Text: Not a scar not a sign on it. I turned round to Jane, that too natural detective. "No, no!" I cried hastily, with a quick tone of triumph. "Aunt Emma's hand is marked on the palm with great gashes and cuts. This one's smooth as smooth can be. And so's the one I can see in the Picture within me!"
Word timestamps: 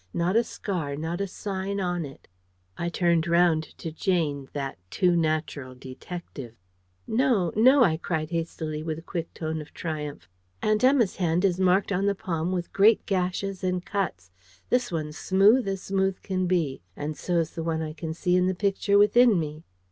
Not 0.15 0.35
a 0.35 0.43
scar 0.43 0.95
not 0.95 1.21
a 1.21 1.27
sign 1.27 1.79
on 1.79 2.05
it. 2.07 2.27
I 2.75 2.89
turned 2.89 3.27
round 3.27 3.61
to 3.77 3.91
Jane, 3.91 4.49
that 4.51 4.79
too 4.89 5.15
natural 5.15 5.75
detective. 5.75 6.55
"No, 7.05 7.51
no!" 7.55 7.83
I 7.83 7.97
cried 7.97 8.31
hastily, 8.31 8.81
with 8.81 8.97
a 8.97 9.03
quick 9.03 9.31
tone 9.35 9.61
of 9.61 9.75
triumph. 9.75 10.27
"Aunt 10.63 10.83
Emma's 10.83 11.17
hand 11.17 11.45
is 11.45 11.59
marked 11.59 11.91
on 11.91 12.07
the 12.07 12.15
palm 12.15 12.51
with 12.51 12.73
great 12.73 13.05
gashes 13.05 13.63
and 13.63 13.85
cuts. 13.85 14.31
This 14.71 14.91
one's 14.91 15.19
smooth 15.19 15.67
as 15.67 15.83
smooth 15.83 16.19
can 16.23 16.47
be. 16.47 16.81
And 16.95 17.15
so's 17.15 17.51
the 17.51 17.61
one 17.61 17.83
I 17.83 17.93
can 17.93 18.15
see 18.15 18.35
in 18.35 18.47
the 18.47 18.55
Picture 18.55 18.97
within 18.97 19.39
me!" 19.39 19.65